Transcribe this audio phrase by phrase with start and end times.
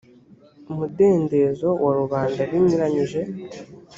[0.71, 3.19] umudendezo wa rubanda binyuranyije